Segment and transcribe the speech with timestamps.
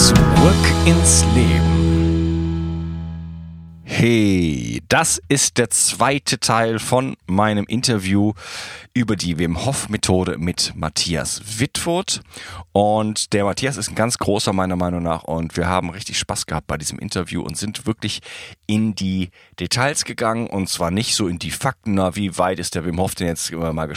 [0.00, 0.16] Zurück
[0.86, 2.90] ins Leben.
[3.84, 8.32] Hey, das ist der zweite Teil von meinem Interview
[8.92, 12.22] über die Wim Hof Methode mit Matthias Wittfurt.
[12.72, 15.22] Und der Matthias ist ein ganz großer meiner Meinung nach.
[15.22, 18.20] Und wir haben richtig Spaß gehabt bei diesem Interview und sind wirklich
[18.66, 19.30] in die
[19.60, 20.48] Details gegangen.
[20.48, 23.28] Und zwar nicht so in die Fakten, na, wie weit ist der Wim Hof denn
[23.28, 23.92] jetzt mal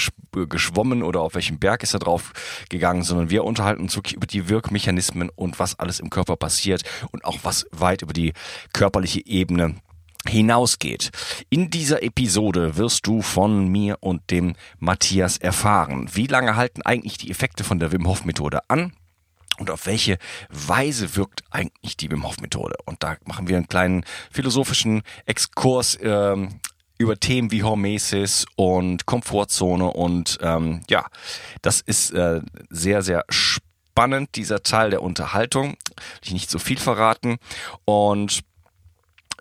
[0.48, 2.32] geschwommen oder auf welchem Berg ist er drauf
[2.70, 6.84] gegangen, sondern wir unterhalten uns wirklich über die Wirkmechanismen und was alles im Körper passiert
[7.12, 8.34] und auch was weit über die
[8.74, 9.76] körperliche Ebene
[10.34, 11.12] hinausgeht.
[11.50, 17.18] In dieser Episode wirst du von mir und dem Matthias erfahren, wie lange halten eigentlich
[17.18, 18.94] die Effekte von der Wim Hof Methode an
[19.60, 20.18] und auf welche
[20.50, 22.76] Weise wirkt eigentlich die Wim Hof Methode.
[22.86, 26.60] Und da machen wir einen kleinen philosophischen Exkurs ähm,
[26.98, 31.06] über Themen wie Hormesis und Komfortzone und ähm, ja,
[31.62, 35.72] das ist äh, sehr, sehr spannend, dieser Teil der Unterhaltung.
[35.72, 37.38] Will ich nicht so viel verraten
[37.86, 38.44] und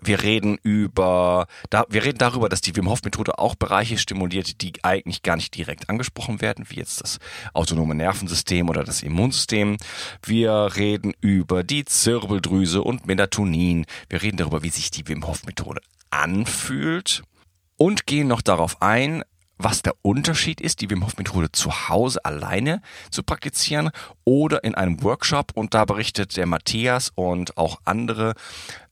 [0.05, 4.61] wir reden über, da, wir reden darüber, dass die Wim Hof Methode auch Bereiche stimuliert,
[4.61, 7.19] die eigentlich gar nicht direkt angesprochen werden, wie jetzt das
[7.53, 9.77] autonome Nervensystem oder das Immunsystem.
[10.25, 13.85] Wir reden über die Zirbeldrüse und Melatonin.
[14.09, 17.23] Wir reden darüber, wie sich die Wim Hof Methode anfühlt
[17.77, 19.23] und gehen noch darauf ein,
[19.57, 23.91] was der Unterschied ist, die Wim Hof Methode zu Hause alleine zu praktizieren
[24.23, 25.51] oder in einem Workshop.
[25.53, 28.33] Und da berichtet der Matthias und auch andere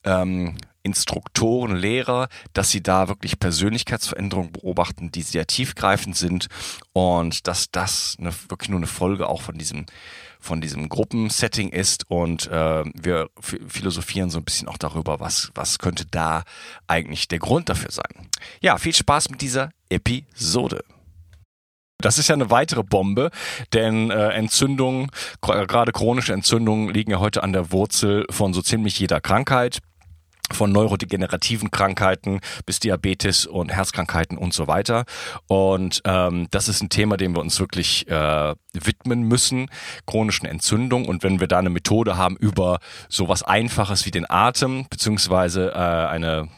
[0.03, 6.47] ähm, Instruktoren, Lehrer, dass sie da wirklich Persönlichkeitsveränderungen beobachten, die sehr tiefgreifend sind
[6.94, 9.85] und dass das eine, wirklich nur eine Folge auch von diesem
[10.44, 15.78] von diesem Gruppensetting ist und äh, wir philosophieren so ein bisschen auch darüber, was was
[15.78, 16.46] könnte da
[16.88, 18.28] eigentlich der Grund dafür sein.
[18.59, 20.84] Ja, viel Spaß mit dieser Episode.
[22.00, 23.29] Das ist ja eine weitere Bombe,
[23.74, 29.00] denn äh, Entzündungen, gerade chronische Entzündungen liegen ja heute an der Wurzel von so ziemlich
[29.00, 29.81] jeder Krankheit
[30.53, 35.06] von neurodegenerativen Krankheiten bis Diabetes und Herzkrankheiten und so weiter.
[35.47, 39.68] Und ähm, das ist ein Thema, dem wir uns wirklich äh, widmen müssen,
[40.06, 41.08] chronischen Entzündungen.
[41.08, 45.78] Und wenn wir da eine Methode haben über sowas Einfaches wie den Atem, beziehungsweise äh,
[45.78, 46.50] eine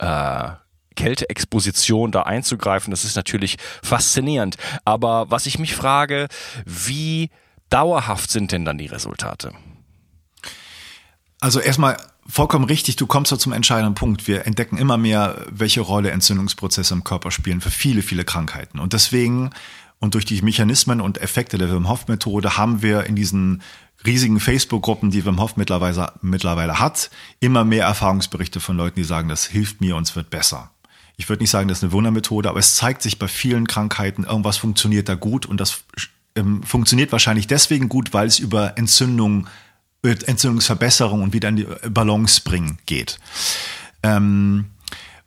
[0.00, 0.65] äh,
[0.96, 4.56] Kälteexposition da einzugreifen, das ist natürlich faszinierend.
[4.84, 6.26] Aber was ich mich frage,
[6.64, 7.30] wie
[7.70, 9.52] dauerhaft sind denn dann die Resultate?
[11.40, 11.96] Also erstmal
[12.26, 14.26] vollkommen richtig, du kommst da zum entscheidenden Punkt.
[14.26, 18.80] Wir entdecken immer mehr, welche Rolle Entzündungsprozesse im Körper spielen für viele, viele Krankheiten.
[18.80, 19.50] Und deswegen
[19.98, 23.62] und durch die Mechanismen und Effekte der Wim Hof Methode haben wir in diesen
[24.04, 29.28] riesigen Facebook-Gruppen, die Wim Hof mittlerweile, mittlerweile hat, immer mehr Erfahrungsberichte von Leuten, die sagen,
[29.28, 30.70] das hilft mir und es wird besser.
[31.16, 34.24] Ich würde nicht sagen, das ist eine Wundermethode, aber es zeigt sich bei vielen Krankheiten,
[34.24, 35.84] irgendwas funktioniert da gut und das
[36.34, 39.48] ähm, funktioniert wahrscheinlich deswegen gut, weil es über Entzündungen
[40.02, 43.18] Entzündungsverbesserung und wieder in die Balance bringen geht.
[44.04, 44.66] Ähm,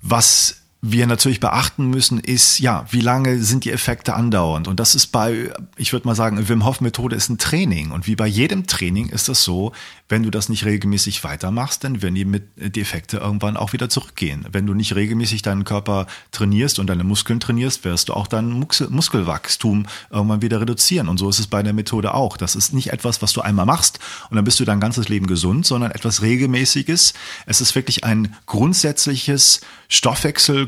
[0.02, 4.70] was wir natürlich beachten müssen, ist, ja, wie lange sind die Effekte andauernd?
[4.70, 7.92] Und das ist bei, ich würde mal sagen, Wim Hof Methode ist ein Training.
[7.92, 9.74] Und wie bei jedem Training ist das so,
[10.08, 13.90] wenn du das nicht regelmäßig weitermachst, dann werden die, mit, die Effekte irgendwann auch wieder
[13.90, 14.46] zurückgehen.
[14.50, 18.50] Wenn du nicht regelmäßig deinen Körper trainierst und deine Muskeln trainierst, wirst du auch dein
[18.50, 21.10] Muskelwachstum irgendwann wieder reduzieren.
[21.10, 22.38] Und so ist es bei der Methode auch.
[22.38, 25.28] Das ist nicht etwas, was du einmal machst und dann bist du dein ganzes Leben
[25.28, 27.14] gesund, sondern etwas Regelmäßiges.
[27.46, 29.60] Es ist wirklich ein grundsätzliches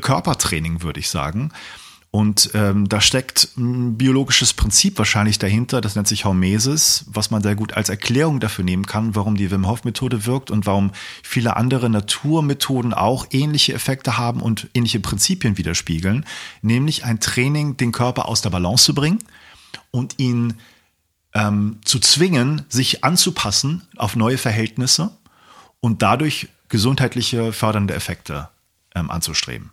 [0.02, 1.52] Stoffwechsel-Körpertraining, würde ich sagen.
[2.10, 7.42] Und ähm, da steckt ein biologisches Prinzip wahrscheinlich dahinter, das nennt sich Hormesis, was man
[7.42, 10.90] sehr gut als Erklärung dafür nehmen kann, warum die Wim Hof Methode wirkt und warum
[11.22, 16.26] viele andere Naturmethoden auch ähnliche Effekte haben und ähnliche Prinzipien widerspiegeln,
[16.60, 19.20] nämlich ein Training, den Körper aus der Balance zu bringen
[19.90, 20.58] und ihn
[21.32, 25.16] ähm, zu zwingen, sich anzupassen auf neue Verhältnisse
[25.80, 28.50] und dadurch gesundheitliche fördernde Effekte
[28.94, 29.70] ähm, anzustreben.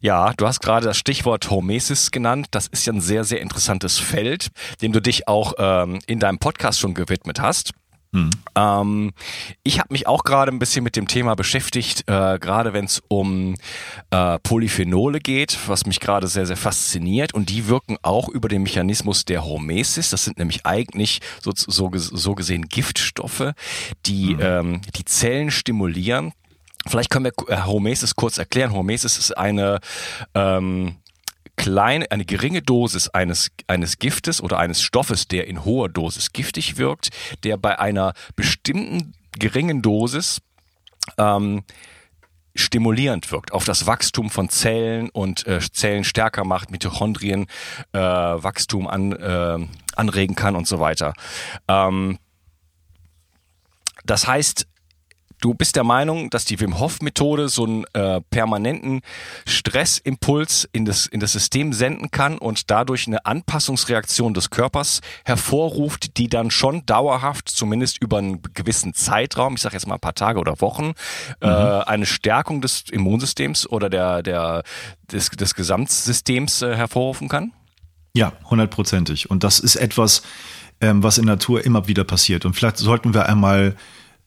[0.00, 2.46] Ja, du hast gerade das Stichwort Hormesis genannt.
[2.50, 4.48] Das ist ja ein sehr, sehr interessantes Feld,
[4.80, 7.72] dem du dich auch ähm, in deinem Podcast schon gewidmet hast.
[8.12, 8.30] Mhm.
[8.54, 9.12] Ähm,
[9.64, 13.02] ich habe mich auch gerade ein bisschen mit dem Thema beschäftigt, äh, gerade wenn es
[13.08, 13.54] um
[14.10, 17.34] äh, Polyphenole geht, was mich gerade sehr, sehr fasziniert.
[17.34, 20.10] Und die wirken auch über den Mechanismus der Hormesis.
[20.10, 23.52] Das sind nämlich eigentlich so, so, so gesehen Giftstoffe,
[24.06, 24.40] die mhm.
[24.40, 26.32] ähm, die Zellen stimulieren.
[26.86, 28.72] Vielleicht können wir äh, kurz erklären.
[28.72, 29.80] Hormesis ist eine
[30.34, 30.96] ähm,
[31.56, 36.78] kleine, eine geringe Dosis eines, eines Giftes oder eines Stoffes, der in hoher Dosis giftig
[36.78, 37.10] wirkt,
[37.44, 40.40] der bei einer bestimmten geringen Dosis
[41.18, 41.64] ähm,
[42.54, 47.46] stimulierend wirkt auf das Wachstum von Zellen und äh, Zellen stärker macht, Mitochondrien
[47.92, 49.66] äh, Wachstum an, äh,
[49.96, 51.14] anregen kann und so weiter.
[51.68, 52.18] Ähm,
[54.04, 54.66] das heißt,
[55.40, 59.02] Du bist der Meinung, dass die Wim Hof Methode so einen äh, permanenten
[59.46, 66.16] Stressimpuls in das, in das System senden kann und dadurch eine Anpassungsreaktion des Körpers hervorruft,
[66.16, 70.14] die dann schon dauerhaft, zumindest über einen gewissen Zeitraum, ich sage jetzt mal ein paar
[70.14, 70.94] Tage oder Wochen,
[71.40, 71.52] äh, mhm.
[71.52, 74.64] äh, eine Stärkung des Immunsystems oder der, der,
[75.12, 77.52] des, des Gesamtsystems äh, hervorrufen kann?
[78.14, 79.30] Ja, hundertprozentig.
[79.30, 80.22] Und das ist etwas,
[80.80, 82.44] ähm, was in Natur immer wieder passiert.
[82.44, 83.76] Und vielleicht sollten wir einmal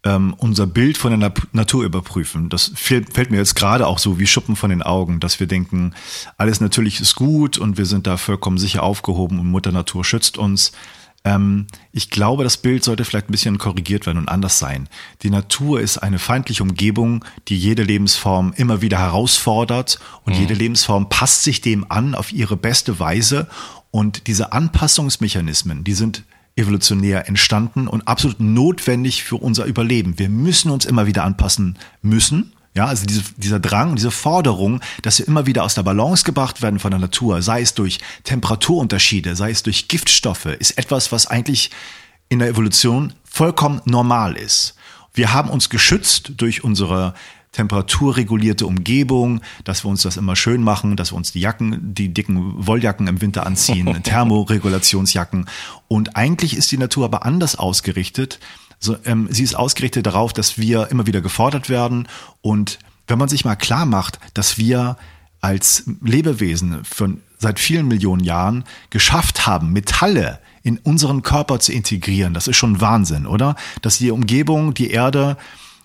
[0.04, 2.50] ähm, unser Bild von der Natur überprüfen.
[2.50, 5.48] Das fällt, fällt mir jetzt gerade auch so wie Schuppen von den Augen, dass wir
[5.48, 5.94] denken,
[6.38, 10.38] alles natürlich ist gut und wir sind da vollkommen sicher aufgehoben und Mutter Natur schützt
[10.38, 10.72] uns.
[11.24, 14.90] Ähm, ich glaube, das Bild sollte vielleicht ein bisschen korrigiert werden und anders sein.
[15.22, 20.40] Die Natur ist eine feindliche Umgebung, die jede Lebensform immer wieder herausfordert und mhm.
[20.40, 23.48] jede Lebensform passt sich dem an auf ihre beste Weise.
[23.92, 26.24] Und diese Anpassungsmechanismen, die sind
[26.56, 30.20] evolutionär entstanden und absolut notwendig für unser Überleben.
[30.20, 32.54] Wir müssen uns immer wieder anpassen müssen.
[32.74, 36.62] Ja, also diese, dieser Drang, diese Forderung, dass wir immer wieder aus der Balance gebracht
[36.62, 41.28] werden von der Natur, sei es durch Temperaturunterschiede, sei es durch Giftstoffe, ist etwas, was
[41.28, 41.72] eigentlich
[42.30, 44.76] in der Evolution vollkommen normal ist.
[45.14, 47.14] Wir haben uns geschützt durch unsere
[47.52, 52.14] temperaturregulierte Umgebung, dass wir uns das immer schön machen, dass wir uns die Jacken, die
[52.14, 55.48] dicken Wolljacken im Winter anziehen, Thermoregulationsjacken.
[55.88, 58.40] Und eigentlich ist die Natur aber anders ausgerichtet.
[58.80, 62.08] So, ähm, sie ist ausgerichtet darauf, dass wir immer wieder gefordert werden.
[62.42, 64.96] Und wenn man sich mal klar macht, dass wir
[65.42, 72.34] als Lebewesen von seit vielen Millionen Jahren geschafft haben, Metalle in unseren Körper zu integrieren,
[72.34, 73.56] das ist schon Wahnsinn, oder?
[73.82, 75.38] Dass die Umgebung, die Erde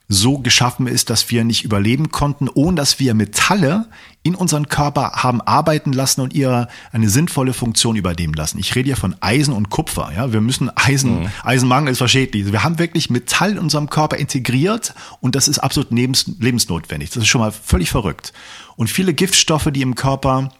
[0.08, 3.86] so geschaffen ist, dass wir nicht überleben konnten, ohne dass wir Metalle
[4.22, 8.58] in unseren Körper haben arbeiten lassen und ihr eine sinnvolle Funktion übernehmen lassen.
[8.58, 10.12] Ich rede hier von Eisen und Kupfer.
[10.14, 11.28] Ja, wir müssen Eisen, mhm.
[11.42, 12.52] Eisenmangel ist verschädlich.
[12.52, 17.10] Wir haben wirklich Metall in unserem Körper integriert und das ist absolut lebensnotwendig.
[17.10, 18.32] Das ist schon mal völlig verrückt.
[18.76, 20.50] Und viele Giftstoffe, die im Körper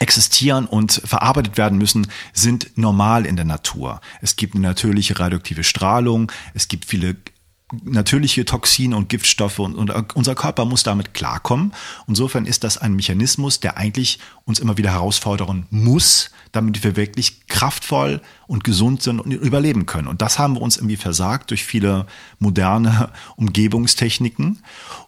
[0.00, 4.00] existieren und verarbeitet werden müssen, sind normal in der Natur.
[4.20, 7.16] Es gibt eine natürliche radioaktive Strahlung, es gibt viele
[7.84, 11.72] natürliche Toxine und Giftstoffe und, und, unser Körper muss damit klarkommen.
[12.06, 17.46] Insofern ist das ein Mechanismus, der eigentlich uns immer wieder herausfordern muss, damit wir wirklich
[17.46, 20.08] kraftvoll und gesund sind und überleben können.
[20.08, 22.06] Und das haben wir uns irgendwie versagt durch viele
[22.38, 24.62] moderne Umgebungstechniken.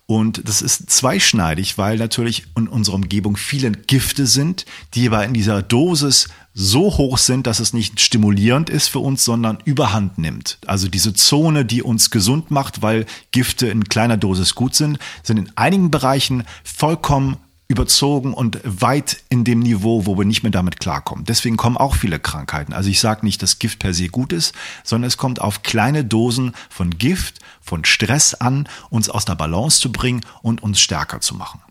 [0.06, 5.35] Und das ist zweischneidig, weil natürlich in unserer Umgebung viele Gifte sind, die aber in
[5.35, 10.58] dieser Dosis so hoch sind, dass es nicht stimulierend ist für uns, sondern überhand nimmt.
[10.66, 15.38] Also diese Zone, die uns gesund macht, weil Gifte in kleiner Dosis gut sind, sind
[15.38, 17.38] in einigen Bereichen vollkommen
[17.69, 21.25] überzogen und weit in dem Niveau, wo wir nicht mehr damit klarkommen.
[21.25, 22.75] Deswegen kommen auch viele Krankheiten.
[22.75, 26.05] Also ich sage nicht, dass Gift per se gut ist, sondern es kommt auf kleine
[26.05, 31.22] Dosen von Gift, von Stress an, uns aus der Balance zu bringen und uns stärker
[31.22, 31.62] zu machen.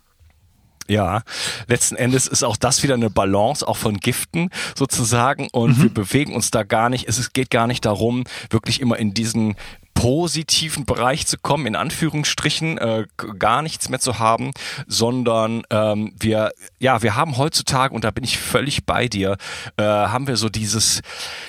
[0.91, 1.23] Ja,
[1.67, 5.47] letzten Endes ist auch das wieder eine Balance, auch von Giften sozusagen.
[5.53, 5.83] Und mhm.
[5.83, 7.07] wir bewegen uns da gar nicht.
[7.07, 9.55] Es geht gar nicht darum, wirklich immer in diesen
[10.01, 13.05] positiven Bereich zu kommen, in Anführungsstrichen, äh,
[13.37, 14.49] gar nichts mehr zu haben,
[14.87, 19.37] sondern ähm, wir, ja, wir haben heutzutage, und da bin ich völlig bei dir,
[19.77, 21.03] äh, haben wir so dieses,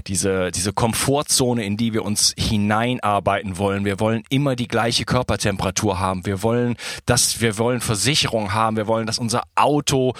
[0.06, 3.86] diese, diese Komfortzone, in die wir uns hineinarbeiten wollen.
[3.86, 6.26] Wir wollen immer die gleiche Körpertemperatur haben.
[6.26, 8.76] Wir wollen, dass wir wollen Versicherung haben.
[8.76, 10.12] Wir wollen, dass unser Auto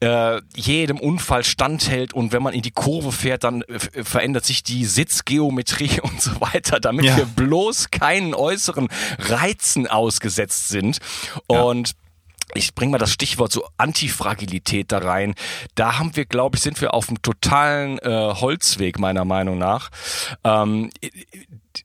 [0.00, 4.62] äh, jedem Unfall standhält und wenn man in die Kurve fährt, dann äh, verändert sich
[4.62, 7.18] die Sitzgeometrie und so weiter, damit ja.
[7.18, 8.88] wir bloß bloß keinen äußeren
[9.18, 10.98] Reizen ausgesetzt sind.
[11.46, 11.94] Und ja
[12.56, 15.34] ich bringe mal das Stichwort so Antifragilität da rein.
[15.74, 19.90] Da haben wir, glaube ich, sind wir auf einem totalen äh, Holzweg meiner Meinung nach.
[20.44, 20.90] Ähm,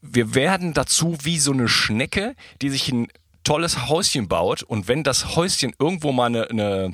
[0.01, 3.07] wir werden dazu wie so eine Schnecke, die sich ein
[3.43, 6.93] tolles Häuschen baut und wenn das Häuschen irgendwo mal eine, eine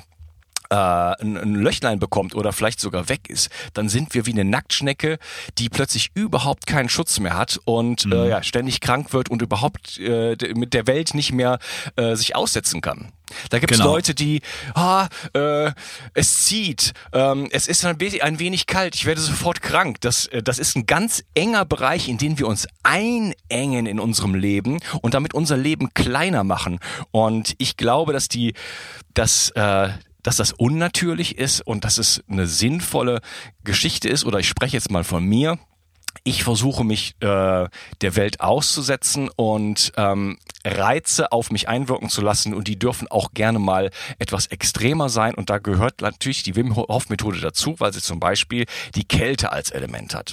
[0.70, 4.44] äh, ein, ein Löchlein bekommt oder vielleicht sogar weg ist, dann sind wir wie eine
[4.44, 5.18] Nacktschnecke,
[5.58, 8.12] die plötzlich überhaupt keinen Schutz mehr hat und mhm.
[8.12, 11.58] äh, ja, ständig krank wird und überhaupt äh, mit der Welt nicht mehr
[11.96, 13.12] äh, sich aussetzen kann.
[13.50, 13.92] Da gibt es genau.
[13.92, 14.40] Leute, die,
[14.74, 15.72] ah, äh,
[16.14, 20.00] es zieht, ähm, es ist ein, ein wenig kalt, ich werde sofort krank.
[20.00, 24.34] Das, äh, das ist ein ganz enger Bereich, in den wir uns einengen in unserem
[24.34, 26.78] Leben und damit unser Leben kleiner machen.
[27.10, 28.54] Und ich glaube, dass die,
[29.14, 29.88] dass äh,
[30.26, 33.20] dass das unnatürlich ist und dass es eine sinnvolle
[33.62, 35.56] Geschichte ist, oder ich spreche jetzt mal von mir,
[36.24, 37.68] ich versuche mich äh,
[38.00, 42.54] der Welt auszusetzen und ähm, Reize auf mich einwirken zu lassen.
[42.54, 45.34] Und die dürfen auch gerne mal etwas extremer sein.
[45.34, 48.64] Und da gehört natürlich die Wim Hof Methode dazu, weil sie zum Beispiel
[48.96, 50.32] die Kälte als Element hat.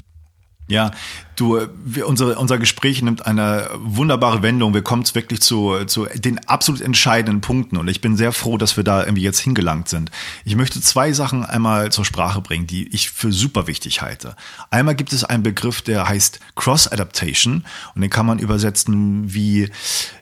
[0.68, 0.92] Ja,
[1.36, 4.74] du, wir, unsere, unser Gespräch nimmt eine wunderbare Wendung.
[4.74, 8.78] Wir kommen wirklich zu, zu den absolut entscheidenden Punkten und ich bin sehr froh, dass
[8.78, 10.10] wir da irgendwie jetzt hingelangt sind.
[10.46, 14.38] Ich möchte zwei Sachen einmal zur Sprache bringen, die ich für super wichtig halte.
[14.70, 19.70] Einmal gibt es einen Begriff, der heißt Cross-Adaptation und den kann man übersetzen wie,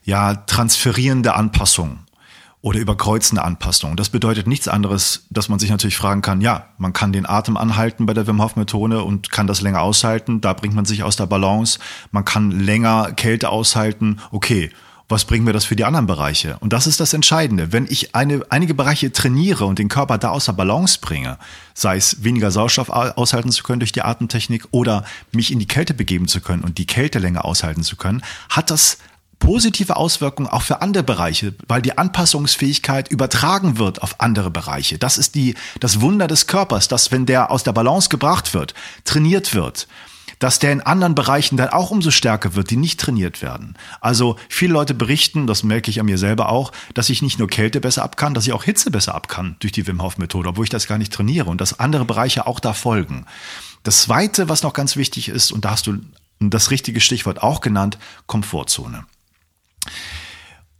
[0.03, 1.99] ja, transferierende Anpassung
[2.61, 3.97] oder überkreuzende Anpassungen.
[3.97, 7.57] Das bedeutet nichts anderes, dass man sich natürlich fragen kann, ja, man kann den Atem
[7.57, 11.03] anhalten bei der Wim Hof Methode und kann das länger aushalten, da bringt man sich
[11.03, 11.79] aus der Balance,
[12.11, 14.71] man kann länger Kälte aushalten, okay,
[15.11, 16.55] was bringen wir das für die anderen Bereiche?
[16.61, 17.73] Und das ist das Entscheidende.
[17.73, 21.37] Wenn ich eine, einige Bereiche trainiere und den Körper da aus der Balance bringe,
[21.73, 25.03] sei es weniger Sauerstoff aushalten zu können durch die Atemtechnik oder
[25.33, 28.71] mich in die Kälte begeben zu können und die Kälte länger aushalten zu können, hat
[28.71, 28.99] das
[29.41, 34.97] positive Auswirkungen auch für andere Bereiche, weil die Anpassungsfähigkeit übertragen wird auf andere Bereiche.
[34.97, 38.73] Das ist die, das Wunder des Körpers, dass wenn der aus der Balance gebracht wird,
[39.03, 39.87] trainiert wird,
[40.39, 43.75] dass der in anderen Bereichen dann auch umso stärker wird, die nicht trainiert werden.
[43.99, 47.47] Also viele Leute berichten, das merke ich an mir selber auch, dass ich nicht nur
[47.47, 50.17] Kälte besser ab kann, dass ich auch Hitze besser ab kann durch die Wim Hof
[50.17, 53.25] Methode, obwohl ich das gar nicht trainiere und dass andere Bereiche auch da folgen.
[53.83, 55.97] Das zweite, was noch ganz wichtig ist, und da hast du
[56.39, 59.05] das richtige Stichwort auch genannt, Komfortzone.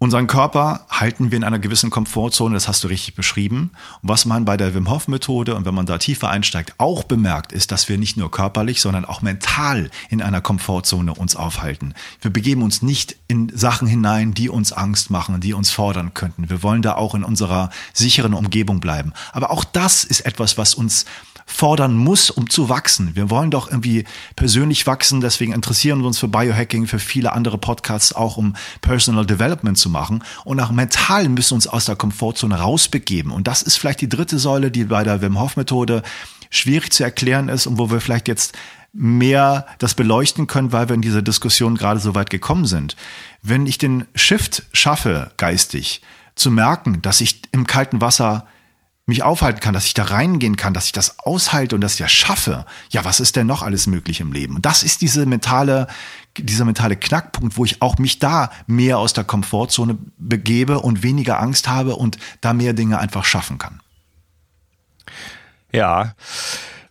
[0.04, 3.70] Unseren Körper halten wir in einer gewissen Komfortzone, das hast du richtig beschrieben.
[4.02, 7.04] Und was man bei der Wim Hof Methode und wenn man da tiefer einsteigt auch
[7.04, 11.94] bemerkt, ist, dass wir nicht nur körperlich, sondern auch mental in einer Komfortzone uns aufhalten.
[12.20, 16.50] Wir begeben uns nicht in Sachen hinein, die uns Angst machen, die uns fordern könnten.
[16.50, 19.14] Wir wollen da auch in unserer sicheren Umgebung bleiben.
[19.34, 21.06] Aber auch das ist etwas, was uns
[21.52, 23.16] fordern muss, um zu wachsen.
[23.16, 24.06] Wir wollen doch irgendwie
[24.36, 29.26] persönlich wachsen, deswegen interessieren wir uns für Biohacking, für viele andere Podcasts auch, um Personal
[29.26, 30.24] Development zu machen.
[30.46, 33.32] Und auch mental müssen wir uns aus der Komfortzone rausbegeben.
[33.32, 36.04] Und das ist vielleicht die dritte Säule, die bei der Wim Hof Methode
[36.50, 38.58] schwierig zu erklären ist und wo wir vielleicht jetzt
[38.94, 42.96] mehr das beleuchten können, weil wir in dieser Diskussion gerade so weit gekommen sind.
[43.42, 46.02] Wenn ich den Shift schaffe, geistig,
[46.36, 48.48] zu merken, dass ich im kalten Wasser
[49.06, 52.08] mich aufhalten kann, dass ich da reingehen kann, dass ich das aushalte und dass ich
[52.10, 52.66] schaffe.
[52.92, 54.56] Ja, was ist denn noch alles möglich im Leben?
[54.56, 55.88] Und das ist diese mentale,
[56.38, 61.40] dieser mentale Knackpunkt, wo ich auch mich da mehr aus der Komfortzone begebe und weniger
[61.40, 63.82] Angst habe und da mehr Dinge einfach schaffen kann.
[65.72, 66.14] Ja.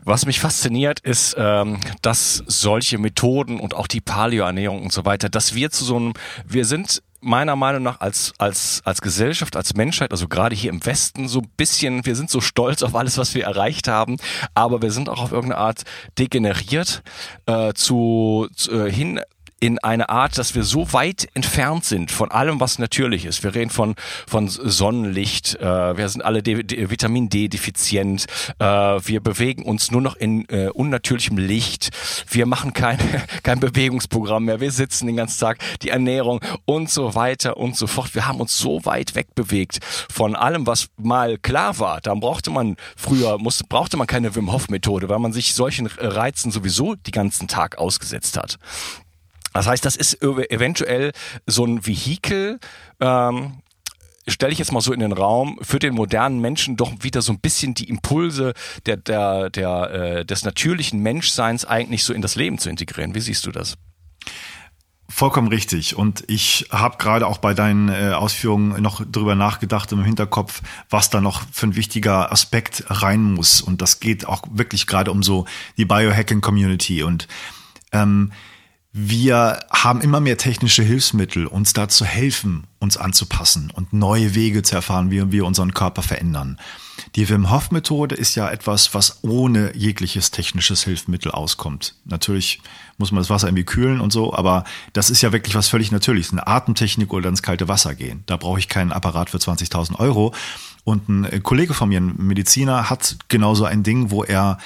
[0.02, 5.29] Was mich fasziniert, ist, ähm, dass solche Methoden und auch die Paleo-Ernährung und so weiter,
[5.29, 6.14] dass wir zu so einem,
[6.47, 10.84] wir sind meiner Meinung nach als, als, als Gesellschaft, als Menschheit, also gerade hier im
[10.84, 14.16] Westen, so ein bisschen, wir sind so stolz auf alles, was wir erreicht haben,
[14.54, 15.82] aber wir sind auch auf irgendeine Art
[16.18, 17.02] degeneriert
[17.46, 19.20] äh, zu, zu äh, hin
[19.61, 23.45] in eine Art, dass wir so weit entfernt sind von allem, was natürlich ist.
[23.45, 23.95] Wir reden von,
[24.26, 28.25] von Sonnenlicht, äh, wir sind alle D, D, Vitamin D defizient,
[28.59, 31.90] äh, wir bewegen uns nur noch in äh, unnatürlichem Licht,
[32.31, 32.99] wir machen kein,
[33.43, 37.87] kein Bewegungsprogramm mehr, wir sitzen den ganzen Tag, die Ernährung und so weiter und so
[37.87, 38.14] fort.
[38.14, 42.00] Wir haben uns so weit wegbewegt von allem, was mal klar war.
[42.00, 45.87] Da brauchte man früher, musste, brauchte man keine Wim Hof Methode, weil man sich solchen
[45.87, 48.59] Reizen sowieso die ganzen Tag ausgesetzt hat.
[49.52, 51.12] Das heißt, das ist eventuell
[51.47, 52.61] so ein Vehikel,
[53.00, 53.62] ähm,
[54.28, 57.33] stelle ich jetzt mal so in den Raum, für den modernen Menschen doch wieder so
[57.33, 58.54] ein bisschen die Impulse
[58.87, 63.14] der, der, der, äh, des natürlichen Menschseins eigentlich so in das Leben zu integrieren.
[63.14, 63.76] Wie siehst du das?
[65.09, 65.97] Vollkommen richtig.
[65.97, 71.11] Und ich habe gerade auch bei deinen äh, Ausführungen noch drüber nachgedacht im Hinterkopf, was
[71.11, 73.61] da noch für ein wichtiger Aspekt rein muss.
[73.61, 77.02] Und das geht auch wirklich gerade um so die Biohacking-Community.
[77.02, 77.26] Und
[77.90, 78.30] ähm,
[78.92, 84.62] wir haben immer mehr technische Hilfsmittel, uns da zu helfen, uns anzupassen und neue Wege
[84.62, 86.59] zu erfahren, wie wir unseren Körper verändern.
[87.14, 91.94] Die Wim Hof Methode ist ja etwas, was ohne jegliches technisches Hilfsmittel auskommt.
[92.04, 92.61] Natürlich
[93.00, 95.90] muss man das Wasser irgendwie kühlen und so, aber das ist ja wirklich was völlig
[95.90, 96.33] Natürliches.
[96.33, 98.23] Eine Atemtechnik oder ins kalte Wasser gehen.
[98.26, 100.33] Da brauche ich keinen Apparat für 20.000 Euro.
[100.83, 104.59] Und ein Kollege von mir, ein Mediziner, hat genauso ein Ding, wo er,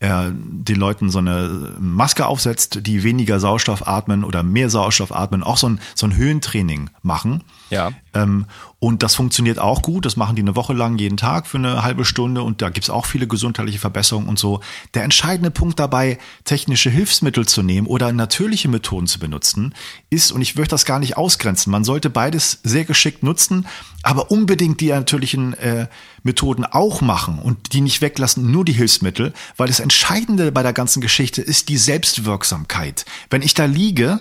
[0.00, 5.42] er den Leuten so eine Maske aufsetzt, die weniger Sauerstoff atmen oder mehr Sauerstoff atmen,
[5.42, 7.44] auch so ein, so ein Höhentraining machen.
[7.70, 7.92] Ja.
[8.14, 8.46] Ähm,
[8.80, 10.06] und das funktioniert auch gut.
[10.06, 12.90] Das machen die eine Woche lang jeden Tag für eine halbe Stunde und da gibt's
[12.90, 14.60] auch viele gesundheitliche Verbesserungen und so.
[14.94, 19.74] Der entscheidende Punkt dabei, technische Hilfsmittel zu nehmen oder natürliche Methoden zu benutzen,
[20.10, 23.66] ist, und ich möchte das gar nicht ausgrenzen, man sollte beides sehr geschickt nutzen,
[24.02, 25.88] aber unbedingt die natürlichen äh,
[26.22, 30.72] Methoden auch machen und die nicht weglassen, nur die Hilfsmittel, weil das Entscheidende bei der
[30.72, 33.04] ganzen Geschichte ist die Selbstwirksamkeit.
[33.30, 34.20] Wenn ich da liege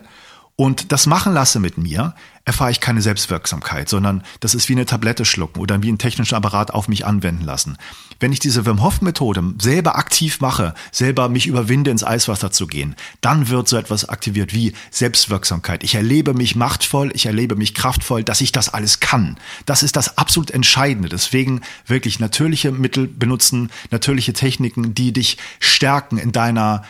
[0.60, 2.14] und das machen lasse mit mir,
[2.44, 6.36] erfahre ich keine Selbstwirksamkeit, sondern das ist wie eine Tablette schlucken oder wie einen technischen
[6.36, 7.78] Apparat auf mich anwenden lassen.
[8.20, 12.68] Wenn ich diese Wim Hof Methode selber aktiv mache, selber mich überwinde, ins Eiswasser zu
[12.68, 15.82] gehen, dann wird so etwas aktiviert wie Selbstwirksamkeit.
[15.82, 19.38] Ich erlebe mich machtvoll, ich erlebe mich kraftvoll, dass ich das alles kann.
[19.66, 21.08] Das ist das absolut Entscheidende.
[21.08, 26.84] Deswegen wirklich natürliche Mittel benutzen, natürliche Techniken, die dich stärken in deiner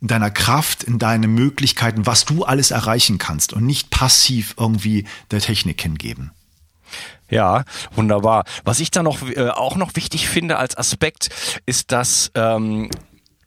[0.00, 5.06] in deiner Kraft, in deinen Möglichkeiten, was du alles erreichen kannst und nicht passiv irgendwie
[5.30, 6.32] der Technik hingeben.
[7.28, 7.64] Ja,
[7.94, 8.44] wunderbar.
[8.64, 11.30] Was ich da noch äh, auch noch wichtig finde als Aspekt,
[11.64, 12.90] ist, dass ähm,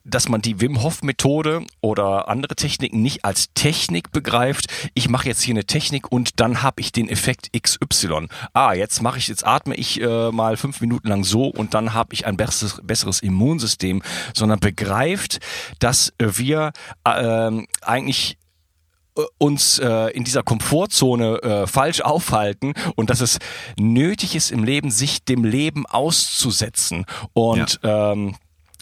[0.03, 4.67] dass man die Wim Hof Methode oder andere Techniken nicht als Technik begreift.
[4.93, 8.27] Ich mache jetzt hier eine Technik und dann habe ich den Effekt XY.
[8.53, 11.93] Ah, jetzt mache ich, jetzt atme ich äh, mal fünf Minuten lang so und dann
[11.93, 14.01] habe ich ein besseres, besseres Immunsystem,
[14.33, 15.39] sondern begreift,
[15.79, 16.71] dass wir
[17.05, 18.37] äh, eigentlich
[19.37, 23.37] uns äh, in dieser Komfortzone äh, falsch aufhalten und dass es
[23.77, 27.05] nötig ist im Leben, sich dem Leben auszusetzen.
[27.33, 28.11] Und ja.
[28.13, 28.35] ähm,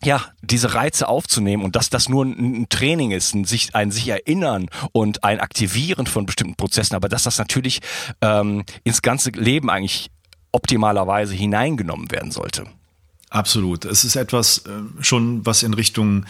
[0.04, 4.08] ja, diese Reize aufzunehmen und dass das nur ein, Training ist, ein sich, ein sich
[4.08, 7.82] erinnern und ein Aktivieren von bestimmten Prozessen, aber dass das natürlich
[8.22, 10.10] ähm, ins ganze Leben eigentlich
[10.52, 12.66] optimalerweise hineingenommen werden sollte.
[13.30, 13.86] Absolut.
[13.86, 16.26] Es ist etwas äh, schon, was in Richtung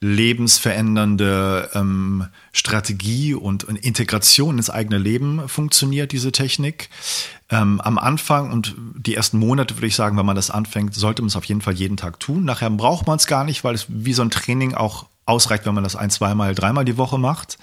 [0.00, 6.90] lebensverändernde ähm, Strategie und, und Integration ins eigene Leben funktioniert, diese Technik.
[7.48, 11.22] Ähm, am Anfang und die ersten Monate würde ich sagen, wenn man das anfängt, sollte
[11.22, 12.44] man es auf jeden Fall jeden Tag tun.
[12.44, 15.74] Nachher braucht man es gar nicht, weil es wie so ein Training auch ausreicht, wenn
[15.74, 17.58] man das ein, zweimal, dreimal die Woche macht.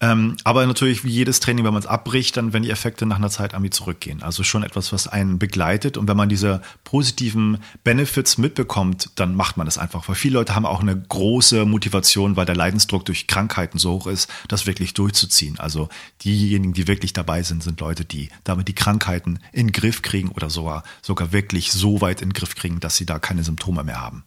[0.00, 3.16] Ähm, aber natürlich wie jedes Training, wenn man es abbricht, dann wenn die Effekte nach
[3.16, 4.22] einer Zeit irgendwie zurückgehen.
[4.22, 5.96] Also schon etwas, was einen begleitet.
[5.96, 10.08] Und wenn man diese positiven Benefits mitbekommt, dann macht man das einfach.
[10.08, 14.06] Weil viele Leute haben auch eine große Motivation, weil der Leidensdruck durch Krankheiten so hoch
[14.06, 15.58] ist, das wirklich durchzuziehen.
[15.58, 15.88] Also
[16.22, 20.28] diejenigen, die wirklich dabei sind, sind Leute, die damit die Krankheiten in den Griff kriegen
[20.28, 23.82] oder sogar, sogar wirklich so weit in den Griff kriegen, dass sie da keine Symptome
[23.82, 24.22] mehr haben.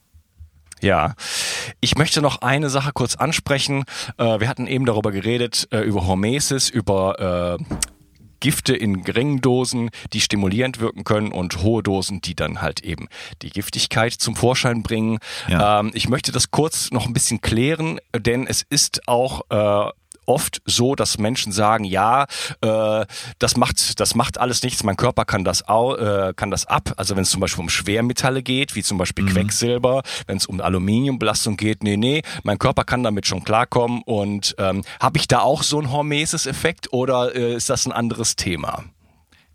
[0.82, 1.15] Ja,
[1.80, 3.84] ich möchte noch eine Sache kurz ansprechen.
[4.17, 7.63] Äh, wir hatten eben darüber geredet, äh, über Hormesis, über äh,
[8.41, 13.08] Gifte in geringen Dosen, die stimulierend wirken können und hohe Dosen, die dann halt eben
[13.41, 15.20] die Giftigkeit zum Vorschein bringen.
[15.48, 15.80] Ja.
[15.80, 19.91] Ähm, ich möchte das kurz noch ein bisschen klären, denn es ist auch äh,
[20.32, 22.26] oft so, dass Menschen sagen, ja,
[22.62, 23.06] äh,
[23.38, 26.94] das macht, das macht alles nichts, mein Körper kann das, au, äh, kann das ab.
[26.96, 29.30] Also wenn es zum Beispiel um Schwermetalle geht, wie zum Beispiel mhm.
[29.30, 34.02] Quecksilber, wenn es um Aluminiumbelastung geht, nee, nee, mein Körper kann damit schon klarkommen.
[34.04, 38.38] Und ähm, habe ich da auch so einen Hormesis-Effekt oder äh, ist das ein anderes
[38.38, 38.86] Thema?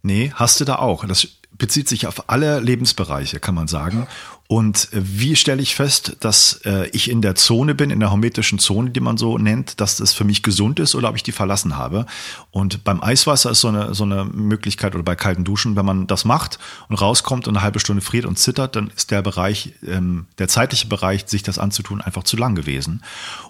[0.02, 1.06] Nee, hast du da auch.
[1.06, 1.26] Das
[1.58, 4.06] bezieht sich auf alle Lebensbereiche, kann man sagen.
[4.48, 8.10] Und äh, wie stelle ich fest, dass äh, ich in der Zone bin, in der
[8.10, 11.22] hermetischen Zone, die man so nennt, dass das für mich gesund ist oder ob ich
[11.22, 12.06] die verlassen habe?
[12.50, 16.06] Und beim Eiswasser ist so eine, so eine Möglichkeit oder bei kalten Duschen, wenn man
[16.06, 19.72] das macht und rauskommt und eine halbe Stunde friert und zittert, dann ist der Bereich,
[19.86, 23.02] ähm, der zeitliche Bereich, sich das anzutun, einfach zu lang gewesen.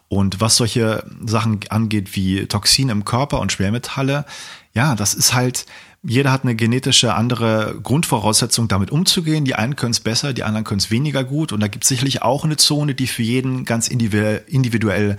[0.09, 4.25] Und was solche Sachen angeht wie Toxine im Körper und Schwermetalle,
[4.73, 5.67] ja, das ist halt,
[6.09, 9.45] jeder hat eine genetische andere Grundvoraussetzung, damit umzugehen.
[9.45, 11.53] Die einen können es besser, die anderen können es weniger gut.
[11.53, 15.17] Und da gibt es sicherlich auch eine Zone, die für jeden ganz individuell,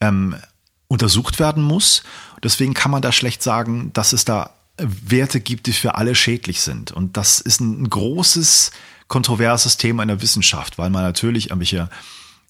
[0.00, 0.36] ähm,
[0.88, 2.02] untersucht werden muss.
[2.42, 6.60] Deswegen kann man da schlecht sagen, dass es da Werte gibt, die für alle schädlich
[6.60, 6.92] sind.
[6.92, 8.72] Und das ist ein großes,
[9.08, 11.88] kontroverses Thema in der Wissenschaft, weil man natürlich irgendwelche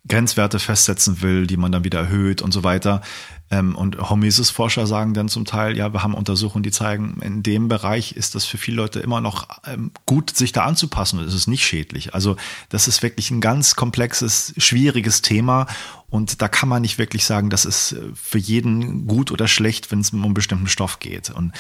[0.09, 3.03] Grenzwerte festsetzen will, die man dann wieder erhöht und so weiter.
[3.51, 7.69] Ähm, und Hormesis-Forscher sagen dann zum Teil, ja, wir haben Untersuchungen, die zeigen, in dem
[7.69, 11.35] Bereich ist das für viele Leute immer noch ähm, gut, sich da anzupassen und es
[11.35, 12.15] ist nicht schädlich.
[12.15, 12.37] Also
[12.69, 15.67] das ist wirklich ein ganz komplexes, schwieriges Thema
[16.13, 19.91] Und da kann man nicht wirklich sagen, das ist äh, für jeden gut oder schlecht,
[19.91, 21.31] wenn es um einen bestimmten Stoff geht.
[21.31, 21.53] Und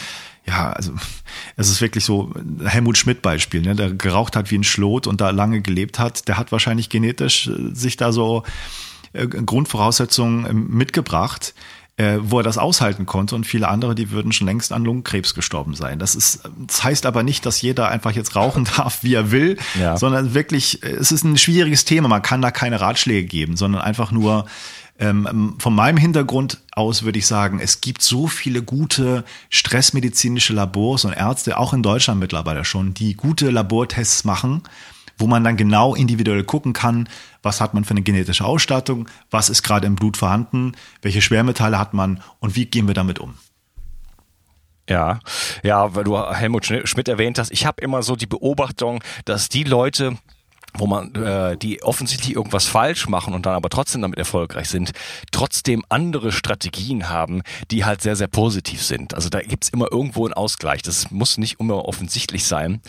[0.46, 0.92] ja, also
[1.56, 2.32] es ist wirklich so
[2.64, 6.26] Helmut Schmidt Beispiel, ne, der geraucht hat wie ein Schlot und da lange gelebt hat,
[6.28, 8.42] der hat wahrscheinlich genetisch äh, sich da so
[9.12, 11.54] äh, Grundvoraussetzungen mitgebracht,
[11.96, 15.34] äh, wo er das aushalten konnte und viele andere, die würden schon längst an Lungenkrebs
[15.34, 16.00] gestorben sein.
[16.00, 19.58] Das ist, das heißt aber nicht, dass jeder einfach jetzt rauchen darf, wie er will,
[19.78, 19.96] ja.
[19.96, 22.08] sondern wirklich, es ist ein schwieriges Thema.
[22.08, 24.46] Man kann da keine Ratschläge geben, sondern einfach nur,
[25.02, 31.04] ähm, von meinem Hintergrund aus würde ich sagen, es gibt so viele gute stressmedizinische Labors
[31.04, 34.62] und Ärzte, auch in Deutschland mittlerweile schon, die gute Labortests machen
[35.18, 37.08] wo man dann genau individuell gucken kann,
[37.42, 41.78] was hat man für eine genetische Ausstattung, was ist gerade im Blut vorhanden, welche Schwermetalle
[41.78, 43.34] hat man und wie gehen wir damit um.
[44.88, 45.20] Ja,
[45.62, 49.62] ja, weil du Helmut Schmidt erwähnt hast, ich habe immer so die Beobachtung, dass die
[49.62, 50.18] Leute,
[50.78, 54.92] wo man, äh, die offensichtlich irgendwas falsch machen und dann aber trotzdem damit erfolgreich sind,
[55.30, 59.14] trotzdem andere Strategien haben, die halt sehr, sehr positiv sind.
[59.14, 60.82] Also da gibt's immer irgendwo einen Ausgleich.
[60.82, 62.80] Das muss nicht immer offensichtlich sein,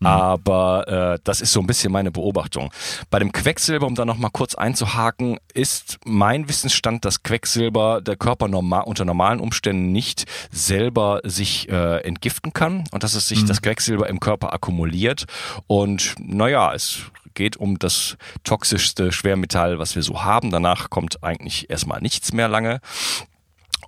[0.00, 0.06] mhm.
[0.06, 2.72] aber äh, das ist so ein bisschen meine Beobachtung.
[3.10, 8.48] Bei dem Quecksilber, um da nochmal kurz einzuhaken, ist mein Wissensstand, dass Quecksilber der Körper
[8.48, 13.46] normal, unter normalen Umständen nicht selber sich äh, entgiften kann und dass es sich mhm.
[13.46, 15.26] das Quecksilber im Körper akkumuliert
[15.66, 17.02] und naja, es
[17.36, 20.50] geht um das toxischste Schwermetall, was wir so haben.
[20.50, 22.80] Danach kommt eigentlich erstmal nichts mehr lange.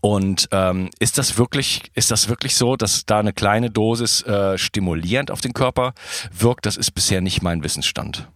[0.01, 4.57] Und ähm, ist das wirklich, ist das wirklich so, dass da eine kleine Dosis äh,
[4.57, 5.93] stimulierend auf den Körper
[6.31, 6.67] wirkt?
[6.67, 8.29] Das ist bisher nicht mein Wissensstand.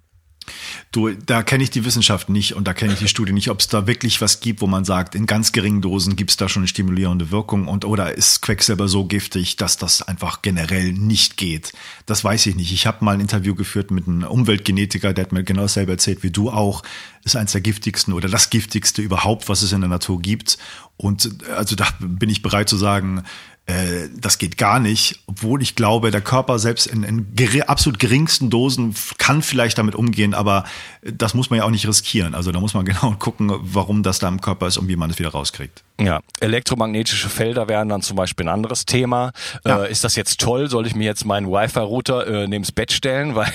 [0.90, 3.60] Du, da kenne ich die Wissenschaft nicht und da kenne ich die Studie nicht, ob
[3.60, 6.48] es da wirklich was gibt, wo man sagt, in ganz geringen Dosen gibt es da
[6.48, 11.36] schon eine stimulierende Wirkung und oder ist Quecksilber so giftig, dass das einfach generell nicht
[11.36, 11.72] geht.
[12.06, 12.72] Das weiß ich nicht.
[12.72, 16.22] Ich habe mal ein Interview geführt mit einem Umweltgenetiker, der hat mir genau dasselbe erzählt
[16.22, 16.82] wie du auch.
[17.24, 20.58] Ist eins der giftigsten oder das giftigste überhaupt, was es in der Natur gibt.
[20.96, 23.22] Und also da bin ich bereit zu sagen,
[23.66, 28.00] äh, das geht gar nicht, obwohl ich glaube, der Körper selbst in, in ger absolut
[28.00, 30.64] geringsten Dosen kann vielleicht damit umgehen, aber
[31.02, 32.34] das muss man ja auch nicht riskieren.
[32.34, 35.10] Also da muss man genau gucken, warum das da im Körper ist und wie man
[35.10, 35.84] es wieder rauskriegt.
[36.00, 39.30] Ja, elektromagnetische Felder wären dann zum Beispiel ein anderes Thema.
[39.64, 39.84] Ja.
[39.84, 40.68] Äh, ist das jetzt toll?
[40.68, 43.52] Soll ich mir jetzt meinen Wi-Fi-Router äh, neben das Bett stellen, weil,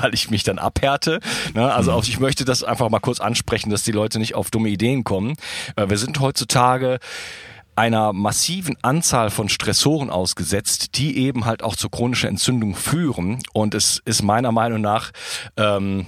[0.00, 1.20] weil ich mich dann abhärte?
[1.52, 1.70] Ne?
[1.70, 1.98] Also mhm.
[1.98, 5.04] auch, ich möchte das einfach mal kurz ansprechen, dass die Leute nicht auf dumme Ideen
[5.04, 5.34] kommen.
[5.76, 7.00] Äh, wir sind heutzutage
[7.76, 13.42] einer massiven Anzahl von Stressoren ausgesetzt, die eben halt auch zur chronischen Entzündung führen.
[13.52, 15.12] Und es ist meiner Meinung nach
[15.56, 16.06] ähm,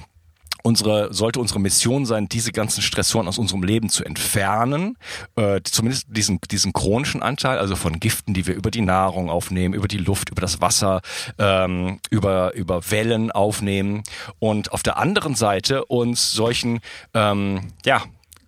[0.65, 4.97] unsere, sollte unsere Mission sein, diese ganzen Stressoren aus unserem Leben zu entfernen,
[5.37, 9.75] äh, zumindest diesen, diesen chronischen Anteil, also von Giften, die wir über die Nahrung aufnehmen,
[9.75, 11.03] über die Luft, über das Wasser,
[11.39, 14.03] ähm, über, über Wellen aufnehmen
[14.39, 16.81] und auf der anderen Seite uns solchen,
[17.13, 18.03] ähm, ja,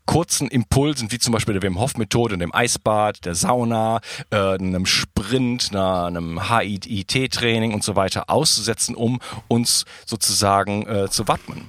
[0.06, 4.86] kurzen Impulsen, wie zum Beispiel der Wim Hof Methode, dem Eisbad, der Sauna, äh, einem
[4.86, 11.68] Sprint, einer, einem HIIT-Training und so weiter auszusetzen, um uns sozusagen äh, zu wappnen.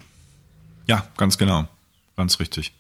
[0.88, 1.68] Ja, ganz genau.
[2.16, 2.74] Ganz richtig.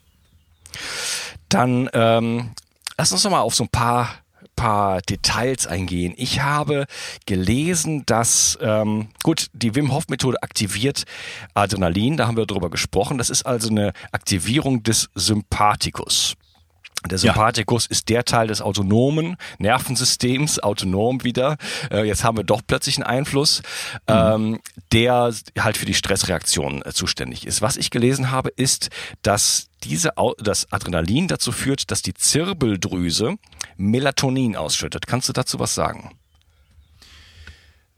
[1.49, 2.51] Dann ähm,
[2.97, 4.09] lass uns noch mal auf so ein paar
[4.57, 6.13] paar Details eingehen.
[6.17, 6.85] Ich habe
[7.25, 11.05] gelesen, dass, ähm, gut, die Wim Hof Methode aktiviert
[11.53, 13.17] Adrenalin, da haben wir drüber gesprochen.
[13.17, 16.35] Das ist also eine Aktivierung des Sympathikus.
[17.05, 17.91] Der Sympathikus ja.
[17.91, 21.57] ist der Teil des autonomen Nervensystems, autonom wieder.
[21.91, 23.61] Äh, jetzt haben wir doch plötzlich einen Einfluss,
[24.09, 24.15] mhm.
[24.15, 24.59] ähm,
[24.91, 27.61] der halt für die Stressreaktion äh, zuständig ist.
[27.61, 28.89] Was ich gelesen habe, ist,
[29.21, 33.35] dass diese, das Adrenalin dazu führt, dass die Zirbeldrüse
[33.77, 35.07] Melatonin ausschüttet.
[35.07, 36.17] Kannst du dazu was sagen?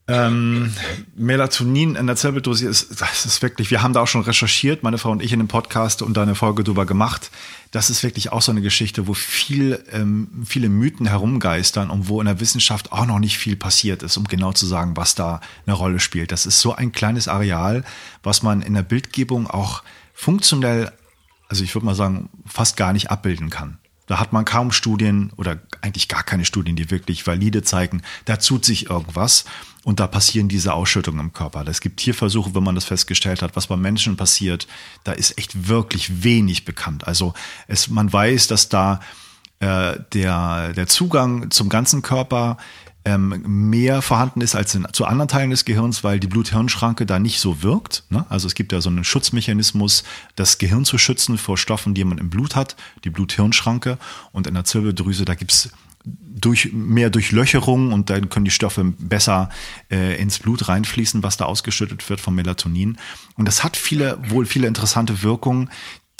[0.10, 0.74] Ähm,
[1.16, 4.98] Melatonin in der Zirbeldrüse ist, das ist wirklich, wir haben da auch schon recherchiert, meine
[4.98, 7.30] Frau und ich in dem Podcast und da eine Folge drüber gemacht.
[7.70, 12.20] Das ist wirklich auch so eine Geschichte, wo viel, ähm, viele Mythen herumgeistern und wo
[12.22, 15.42] in der Wissenschaft auch noch nicht viel passiert ist, um genau zu sagen, was da
[15.68, 16.32] eine Rolle spielt.
[16.32, 17.84] Das ist so ein kleines Areal,
[18.24, 19.84] was man in der Bildgebung auch
[20.16, 20.92] funktionell,
[21.50, 23.78] also ich würde mal sagen, fast gar nicht abbilden kann.
[24.08, 28.38] Da hat man kaum Studien oder eigentlich gar keine Studien, die wirklich valide zeigen, da
[28.38, 29.46] tut sich irgendwas
[29.84, 31.66] und da passieren diese Ausschüttungen im Körper.
[31.68, 34.68] Es gibt Tierversuche, wenn man das festgestellt hat, was bei Menschen passiert,
[35.04, 37.08] da ist echt wirklich wenig bekannt.
[37.08, 37.34] Also
[37.68, 39.00] es, man weiß, dass da
[39.60, 42.58] äh, der, der Zugang zum ganzen Körper
[43.06, 47.18] ähm, mehr vorhanden ist als in, zu anderen Teilen des Gehirns, weil die Blut-Hirn-Schranke da
[47.18, 48.04] nicht so wirkt.
[48.10, 48.26] Ne?
[48.30, 50.04] Also es gibt ja so einen Schutzmechanismus,
[50.36, 53.98] das Gehirn zu schützen vor Stoffen, die man im Blut hat, die Blut-Hirn-Schranke.
[54.32, 55.70] Und in der Zirbeldrüse, da gibt's
[56.06, 59.50] durch mehr Durchlöcherung und dann können die Stoffe besser
[59.92, 62.98] äh, ins Blut reinfließen, was da ausgeschüttet wird vom Melatonin.
[63.36, 65.70] Und das hat viele, wohl viele interessante Wirkungen,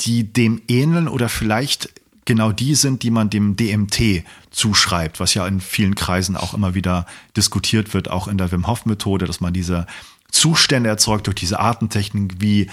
[0.02, 1.90] die dem ähneln oder vielleicht
[2.26, 6.76] genau die sind, die man dem DMT zuschreibt, was ja in vielen Kreisen auch immer
[6.76, 9.88] wieder diskutiert wird, auch in der Wim Hof Methode, dass man diese
[10.32, 12.70] Zustände erzeugt durch diese Artentechnik wie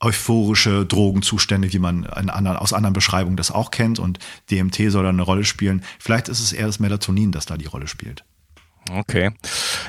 [0.00, 4.18] euphorische Drogenzustände, wie man anderen, aus anderen Beschreibungen das auch kennt und
[4.50, 5.82] DMT soll da eine Rolle spielen.
[5.98, 8.24] Vielleicht ist es eher das Melatonin, das da die Rolle spielt.
[8.90, 9.32] Okay.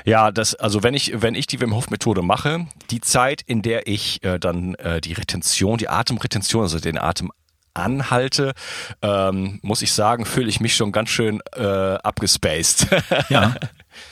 [0.05, 3.61] Ja, das, also wenn ich, wenn ich die Wim Hof Methode mache, die Zeit, in
[3.61, 7.31] der ich äh, dann äh, die Retention, die Atemretention, also den Atem
[7.73, 8.53] anhalte,
[9.01, 12.87] ähm, muss ich sagen, fühle ich mich schon ganz schön äh, abgespaced.
[13.29, 13.55] ja.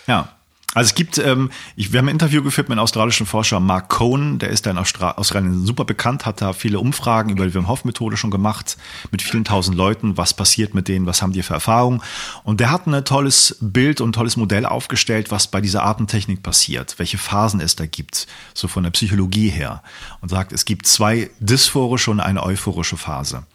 [0.06, 0.37] Ja.
[0.78, 3.90] Also es gibt, ähm, ich, wir haben ein Interview geführt mit einem australischen Forscher, Mark
[3.90, 7.54] Cohn, der ist da in Austra Australien super bekannt, hat da viele Umfragen über die
[7.56, 8.78] Wim Hof Methode schon gemacht,
[9.10, 12.04] mit vielen tausend Leuten, was passiert mit denen, was haben die für Erfahrungen.
[12.44, 17.00] Und der hat ein tolles Bild und tolles Modell aufgestellt, was bei dieser Atemtechnik passiert,
[17.00, 19.82] welche Phasen es da gibt, so von der Psychologie her.
[20.22, 23.48] Und sagt, es gibt zwei dysphorische und eine euphorische Phase.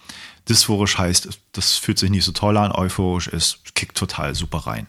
[0.48, 4.88] Dysphorisch heißt, das fühlt sich nicht so toll an, euphorisch ist, kickt total super rein.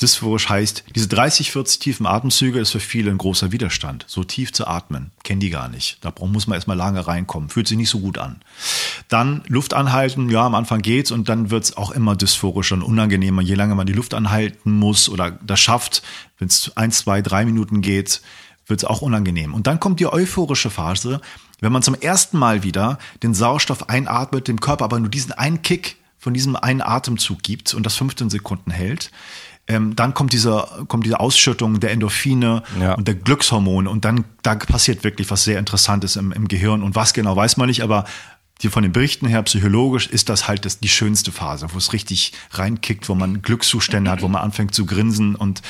[0.00, 4.04] Dysphorisch heißt, diese 30, 40 tiefen Atemzüge ist für viele ein großer Widerstand.
[4.08, 5.98] So tief zu atmen, kennen die gar nicht.
[6.02, 8.40] Da muss man erstmal lange reinkommen, fühlt sich nicht so gut an.
[9.08, 13.42] Dann Luft anhalten, ja, am Anfang geht's und dann wird's auch immer dysphorischer und unangenehmer,
[13.42, 16.02] je länger man die Luft anhalten muss oder das schafft,
[16.38, 18.22] wenn es ein, zwei, drei Minuten geht,
[18.66, 19.54] wird's auch unangenehm.
[19.54, 21.20] Und dann kommt die euphorische Phase,
[21.62, 25.62] wenn man zum ersten Mal wieder den Sauerstoff einatmet, dem Körper aber nur diesen einen
[25.62, 29.10] Kick von diesem einen Atemzug gibt und das 15 Sekunden hält,
[29.68, 32.94] ähm, dann kommt diese, kommt diese Ausschüttung der Endorphine ja.
[32.94, 36.96] und der Glückshormone und dann da passiert wirklich was sehr Interessantes im, im Gehirn und
[36.96, 38.04] was genau weiß man nicht, aber
[38.62, 41.92] die von den Berichten her psychologisch ist das halt das, die schönste Phase, wo es
[41.92, 45.62] richtig reinkickt, wo man Glückszustände hat, wo man anfängt zu grinsen und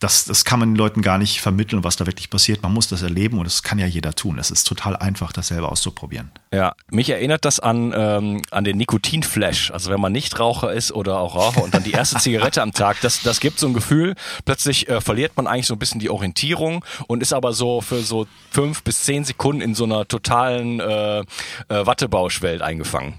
[0.00, 2.62] das, das kann man den Leuten gar nicht vermitteln, was da wirklich passiert.
[2.62, 4.38] Man muss das erleben und das kann ja jeder tun.
[4.38, 6.30] Es ist total einfach, das selber auszuprobieren.
[6.52, 9.70] Ja, mich erinnert das an, ähm, an den Nikotinflash.
[9.72, 12.72] Also wenn man nicht Raucher ist oder auch Raucher und dann die erste Zigarette am
[12.72, 16.00] Tag, das, das gibt so ein Gefühl, plötzlich äh, verliert man eigentlich so ein bisschen
[16.00, 20.06] die Orientierung und ist aber so für so fünf bis zehn Sekunden in so einer
[20.06, 21.24] totalen äh, äh,
[21.68, 23.14] Wattebausch Welt eingefangen.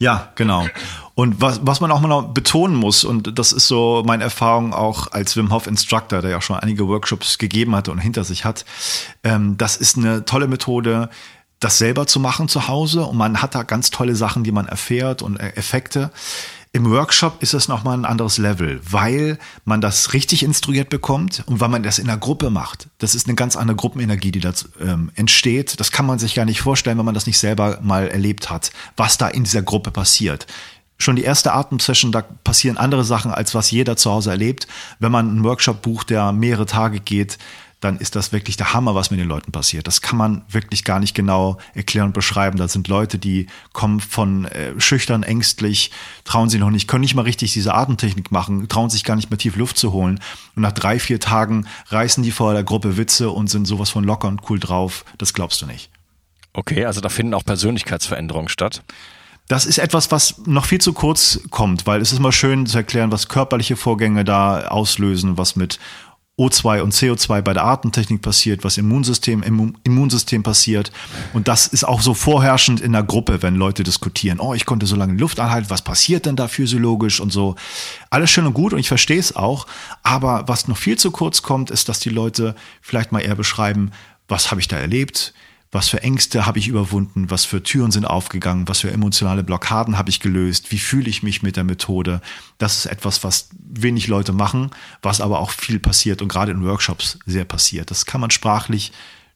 [0.00, 0.66] Ja, genau.
[1.14, 4.72] Und was, was man auch mal noch betonen muss, und das ist so meine Erfahrung
[4.72, 8.46] auch als Wim Hof Instructor, der ja schon einige Workshops gegeben hatte und hinter sich
[8.46, 8.64] hat,
[9.22, 11.10] ähm, das ist eine tolle Methode,
[11.60, 13.04] das selber zu machen zu Hause.
[13.04, 16.10] Und man hat da ganz tolle Sachen, die man erfährt und Effekte.
[16.72, 21.58] Im Workshop ist es nochmal ein anderes Level, weil man das richtig instruiert bekommt und
[21.58, 22.88] weil man das in einer Gruppe macht.
[22.98, 25.80] Das ist eine ganz andere Gruppenenergie, die da ähm, entsteht.
[25.80, 28.70] Das kann man sich gar nicht vorstellen, wenn man das nicht selber mal erlebt hat,
[28.96, 30.46] was da in dieser Gruppe passiert
[31.02, 34.66] schon die erste Atemsession, da passieren andere Sachen, als was jeder zu Hause erlebt.
[34.98, 37.38] Wenn man einen Workshop bucht, der mehrere Tage geht,
[37.80, 39.86] dann ist das wirklich der Hammer, was mit den Leuten passiert.
[39.86, 42.58] Das kann man wirklich gar nicht genau erklären und beschreiben.
[42.58, 45.90] Da sind Leute, die kommen von äh, schüchtern, ängstlich,
[46.24, 49.30] trauen sich noch nicht, können nicht mal richtig diese Atemtechnik machen, trauen sich gar nicht
[49.30, 50.20] mehr tief Luft zu holen.
[50.54, 54.04] Und nach drei, vier Tagen reißen die vor der Gruppe Witze und sind sowas von
[54.04, 55.06] locker und cool drauf.
[55.16, 55.90] Das glaubst du nicht.
[56.52, 58.82] Okay, also da finden auch Persönlichkeitsveränderungen statt.
[59.48, 62.76] Das ist etwas, was noch viel zu kurz kommt, weil es ist mal schön zu
[62.76, 65.80] erklären, was körperliche Vorgänge da auslösen, was mit
[66.40, 70.90] O2 und CO2 bei der Atemtechnik passiert, was im Immunsystem, im Immunsystem passiert.
[71.34, 74.86] Und das ist auch so vorherrschend in der Gruppe, wenn Leute diskutieren, oh, ich konnte
[74.86, 77.56] so lange Luft anhalten, was passiert denn da physiologisch und so.
[78.08, 79.66] Alles schön und gut und ich verstehe es auch.
[80.02, 83.90] Aber was noch viel zu kurz kommt, ist, dass die Leute vielleicht mal eher beschreiben,
[84.26, 85.34] was habe ich da erlebt?
[85.72, 89.96] Was für Ängste habe ich überwunden, was für Türen sind aufgegangen, was für emotionale Blockaden
[89.96, 92.20] habe ich gelöst, wie fühle ich mich mit der Methode.
[92.58, 96.64] Das ist etwas, was wenig Leute machen, was aber auch viel passiert und gerade in
[96.64, 97.90] Workshops sehr passiert.
[97.92, 98.92] Das kann man sprachlich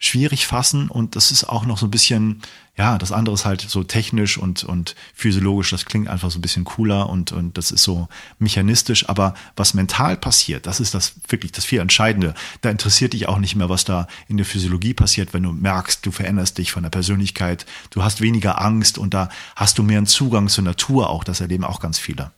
[0.06, 2.42] schwierig fassen und das ist auch noch so ein bisschen,
[2.76, 6.42] ja, das andere ist halt so technisch und, und physiologisch, das klingt einfach so ein
[6.42, 11.14] bisschen cooler und, und das ist so mechanistisch, aber was mental passiert, das ist das
[11.28, 12.34] wirklich das viel Entscheidende.
[12.60, 16.04] Da interessiert dich auch nicht mehr, was da in der Physiologie passiert, wenn du merkst,
[16.04, 19.98] du veränderst dich von der Persönlichkeit, du hast weniger Angst und da hast du mehr
[19.98, 22.30] einen Zugang zur Natur auch, das erleben auch ganz viele.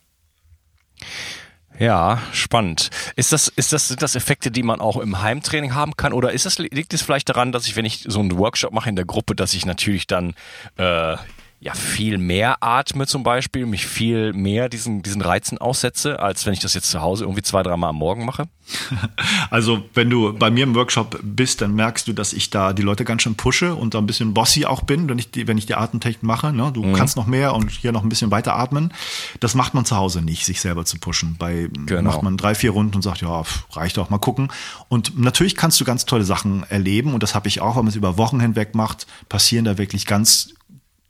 [1.78, 2.90] Ja, spannend.
[3.16, 6.12] Ist das, ist das, sind das Effekte, die man auch im Heimtraining haben kann?
[6.12, 8.88] Oder ist das, liegt es vielleicht daran, dass ich, wenn ich so einen Workshop mache
[8.88, 10.34] in der Gruppe, dass ich natürlich dann
[10.76, 11.16] äh,
[11.58, 16.52] ja viel mehr atme zum Beispiel, mich viel mehr diesen, diesen Reizen aussetze, als wenn
[16.52, 18.48] ich das jetzt zu Hause irgendwie zwei, dreimal am Morgen mache?
[19.48, 22.82] Also wenn du bei mir im Workshop bist, dann merkst du, dass ich da die
[22.82, 25.56] Leute ganz schön pushe und da ein bisschen bossy auch bin, wenn ich die, wenn
[25.56, 26.52] ich die Atemtechnik mache.
[26.52, 26.72] Ne?
[26.72, 26.92] Du mhm.
[26.92, 28.92] kannst noch mehr und hier noch ein bisschen weiter atmen.
[29.38, 31.36] Das macht man zu Hause nicht, sich selber zu pushen.
[31.38, 32.02] Bei genau.
[32.02, 33.42] macht man drei, vier Runden und sagt, ja,
[33.72, 34.48] reicht doch, mal gucken.
[34.88, 37.90] Und natürlich kannst du ganz tolle Sachen erleben und das habe ich auch, wenn man
[37.90, 40.55] es über Wochen hinweg macht, passieren da wirklich ganz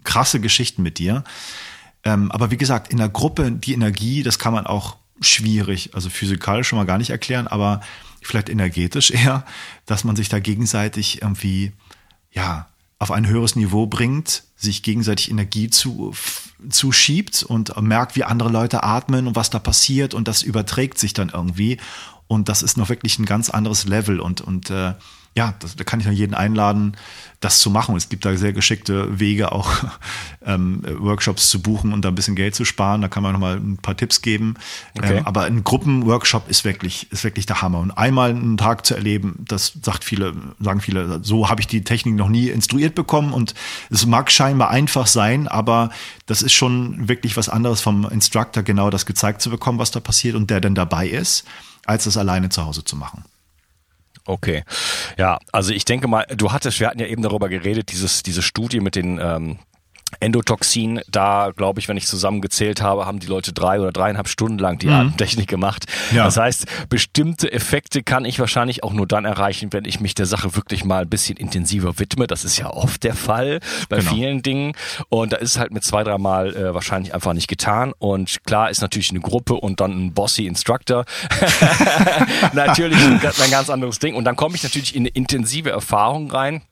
[0.07, 1.25] krasse Geschichten mit dir.
[2.05, 6.09] Ähm, aber wie gesagt, in der Gruppe die Energie, das kann man auch schwierig, also
[6.09, 7.81] physikalisch schon mal gar nicht erklären, aber
[8.23, 9.45] vielleicht energetisch eher,
[9.87, 11.73] dass man sich da gegenseitig irgendwie,
[12.33, 16.15] ja, auf ein höheres Niveau bringt, sich gegenseitig Energie zu,
[16.71, 21.13] zuschiebt und merkt, wie andere Leute atmen und was da passiert und das überträgt sich
[21.13, 21.79] dann irgendwie.
[22.27, 24.95] Und das ist noch wirklich ein ganz anderes Level und, und äh,
[25.37, 26.97] ja, das, da kann ich nur jeden einladen,
[27.41, 27.95] das zu machen.
[27.95, 29.71] Es gibt da sehr geschickte Wege, auch
[30.47, 33.03] ähm, Workshops zu buchen und da ein bisschen Geld zu sparen.
[33.03, 34.55] Da kann man nochmal ein paar Tipps geben.
[34.97, 35.19] Okay.
[35.19, 37.81] Ähm, aber ein Gruppenworkshop ist wirklich, ist wirklich der Hammer.
[37.81, 41.85] Und einmal einen Tag zu erleben, das sagt viele, sagen viele, so habe ich die
[41.85, 43.35] Technik noch nie instruiert bekommen.
[43.35, 43.55] Und
[43.91, 45.91] es mag scheinbar einfach sein, aber
[46.25, 50.01] das ist schon wirklich was anderes vom Instructor, genau das gezeigt zu bekommen, was da
[50.01, 51.45] passiert und der dann dabei ist,
[51.85, 53.25] als es alleine zu Hause zu machen.
[54.27, 54.65] Okay.
[55.17, 58.43] Ja, also ich denke mal, du hattest, wir hatten ja eben darüber geredet, dieses, diese
[58.43, 59.59] Studie mit den ähm,
[60.21, 64.59] Endotoxin, da glaube ich, wenn ich zusammengezählt habe, haben die Leute drei oder dreieinhalb Stunden
[64.59, 64.93] lang die mhm.
[64.93, 65.87] Atemtechnik gemacht.
[66.13, 66.25] Ja.
[66.25, 70.27] Das heißt, bestimmte Effekte kann ich wahrscheinlich auch nur dann erreichen, wenn ich mich der
[70.27, 72.27] Sache wirklich mal ein bisschen intensiver widme.
[72.27, 74.11] Das ist ja oft der Fall bei genau.
[74.13, 74.73] vielen Dingen.
[75.09, 77.93] Und da ist es halt mit zwei, dreimal äh, wahrscheinlich einfach nicht getan.
[77.99, 81.05] Und klar ist natürlich eine Gruppe und dann ein bossy Instructor
[82.53, 84.15] natürlich ein, ein ganz anderes Ding.
[84.15, 86.63] Und dann komme ich natürlich in eine intensive Erfahrung rein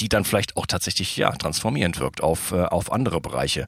[0.00, 3.66] die dann vielleicht auch tatsächlich ja transformierend wirkt auf, äh, auf andere Bereiche.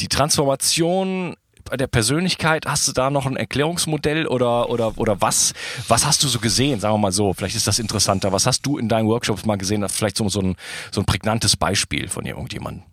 [0.00, 5.54] Die Transformation bei der Persönlichkeit, hast du da noch ein Erklärungsmodell oder, oder, oder was,
[5.88, 6.78] was hast du so gesehen?
[6.78, 8.32] Sagen wir mal so, vielleicht ist das interessanter.
[8.32, 9.88] Was hast du in deinen Workshops mal gesehen?
[9.88, 10.56] Vielleicht so, so, ein,
[10.90, 12.84] so ein prägnantes Beispiel von irgendjemandem.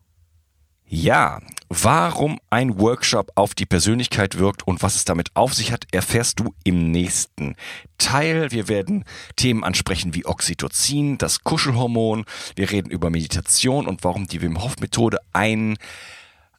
[0.93, 5.85] Ja, warum ein Workshop auf die Persönlichkeit wirkt und was es damit auf sich hat,
[5.93, 7.55] erfährst du im nächsten
[7.97, 8.51] Teil.
[8.51, 9.05] Wir werden
[9.37, 12.25] Themen ansprechen wie Oxytocin, das Kuschelhormon.
[12.57, 15.77] Wir reden über Meditation und warum die Wim Hof Methode ein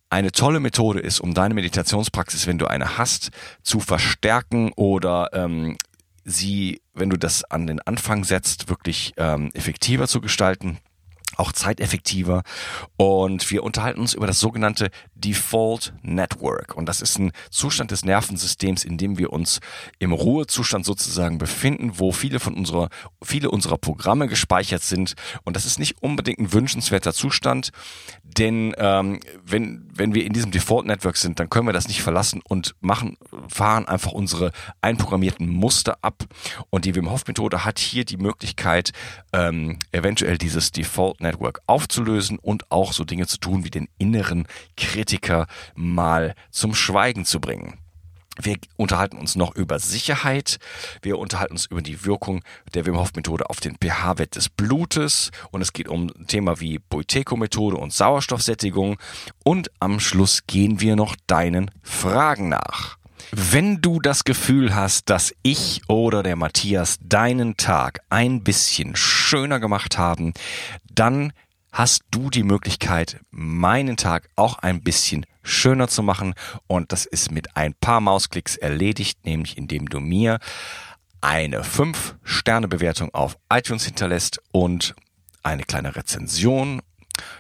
[0.09, 5.77] eine tolle Methode ist, um deine Meditationspraxis, wenn du eine hast, zu verstärken oder ähm,
[6.25, 10.79] sie, wenn du das an den Anfang setzt, wirklich ähm, effektiver zu gestalten
[11.37, 12.42] auch zeiteffektiver.
[12.97, 16.75] Und wir unterhalten uns über das sogenannte Default Network.
[16.75, 19.61] Und das ist ein Zustand des Nervensystems, in dem wir uns
[19.99, 22.88] im Ruhezustand sozusagen befinden, wo viele von unserer,
[23.23, 25.14] viele unserer Programme gespeichert sind.
[25.45, 27.71] Und das ist nicht unbedingt ein wünschenswerter Zustand,
[28.23, 32.03] denn ähm, wenn, wenn wir in diesem Default Network sind, dann können wir das nicht
[32.03, 33.16] verlassen und machen,
[33.49, 36.25] fahren einfach unsere einprogrammierten Muster ab.
[36.71, 38.92] Und die Wim Hof Methode hat hier die Möglichkeit,
[39.33, 44.46] ähm, eventuell dieses Default Network aufzulösen und auch so Dinge zu tun wie den inneren
[44.76, 47.78] Kritiker mal zum Schweigen zu bringen.
[48.40, 50.58] Wir unterhalten uns noch über Sicherheit.
[51.02, 55.30] Wir unterhalten uns über die Wirkung der Wim Hof Methode auf den pH-Wert des Blutes.
[55.50, 58.96] Und es geht um Thema wie Boiteco Methode und Sauerstoffsättigung.
[59.44, 62.96] Und am Schluss gehen wir noch deinen Fragen nach.
[63.35, 69.59] Wenn du das Gefühl hast, dass ich oder der Matthias deinen Tag ein bisschen schöner
[69.59, 70.35] gemacht haben,
[70.95, 71.33] dann
[71.73, 76.35] hast du die Möglichkeit, meinen Tag auch ein bisschen schöner zu machen.
[76.66, 80.38] Und das ist mit ein paar Mausklicks erledigt, nämlich indem du mir
[81.23, 84.95] eine 5-Sterne-Bewertung auf iTunes hinterlässt und
[85.42, 86.83] eine kleine Rezension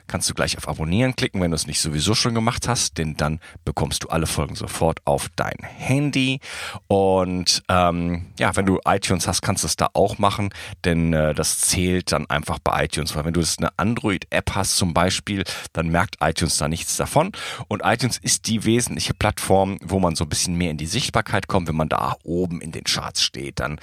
[0.06, 3.16] kannst du gleich auf Abonnieren klicken, wenn du es nicht sowieso schon gemacht hast, denn
[3.16, 6.40] dann bekommst du alle Folgen sofort auf dein Handy.
[6.88, 10.50] Und ähm, ja, wenn du iTunes hast, kannst du es da auch machen,
[10.84, 13.14] denn äh, das zählt dann einfach bei iTunes.
[13.14, 17.32] Weil wenn du jetzt eine Android-App hast zum Beispiel, dann merkt iTunes da nichts davon.
[17.68, 21.48] Und iTunes ist die wesentliche Plattform, wo man so ein bisschen mehr in die Sichtbarkeit
[21.48, 21.68] kommt.
[21.68, 23.80] Wenn man da oben in den Charts steht, dann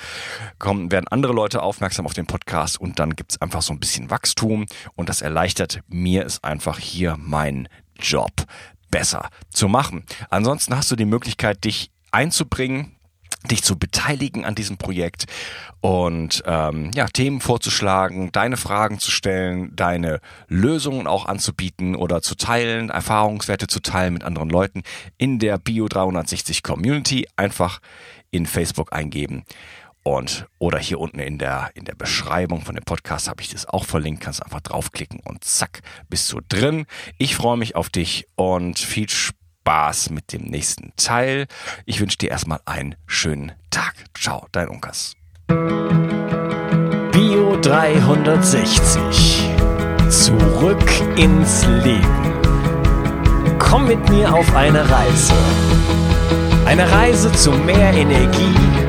[0.58, 4.10] kommen, werden andere Leute aufmerksam auf den Podcast und dann gibt's einfach so ein bisschen
[4.10, 7.68] Wachstum und das erleichtert mir es einfach hier meinen
[8.00, 8.32] Job
[8.92, 10.04] besser zu machen.
[10.30, 12.96] Ansonsten hast du die Möglichkeit, dich einzubringen,
[13.50, 15.26] dich zu beteiligen an diesem Projekt
[15.80, 22.36] und ähm, ja, Themen vorzuschlagen, deine Fragen zu stellen, deine Lösungen auch anzubieten oder zu
[22.36, 24.84] teilen, Erfahrungswerte zu teilen mit anderen Leuten
[25.18, 27.28] in der Bio 360 Community.
[27.38, 27.80] Einfach
[28.32, 29.44] in Facebook eingeben
[30.04, 33.66] und oder hier unten in der, in der Beschreibung von dem Podcast habe ich das
[33.66, 34.22] auch verlinkt.
[34.22, 36.86] Kannst einfach draufklicken und zack, bist du drin.
[37.18, 41.48] Ich freue mich auf dich und viel Spaß mit dem nächsten Teil.
[41.86, 43.94] Ich wünsche dir erstmal einen schönen Tag.
[44.18, 45.16] Ciao, dein Unkas.
[47.12, 49.50] Bio 360.
[50.10, 52.34] Zurück ins Leben.
[53.60, 55.34] Komm mit mir auf eine Reise.
[56.66, 58.89] Eine Reise zu mehr Energie